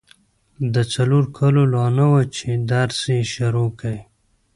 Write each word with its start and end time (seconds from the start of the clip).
د 0.73 0.75
څلورو 0.93 1.31
کالو 1.37 1.63
لا 1.73 1.85
نه 1.97 2.05
وه 2.11 2.21
چي 2.35 2.49
درس 2.71 2.99
يې 3.13 3.19
شروع 3.33 3.69
کی. 3.79 3.97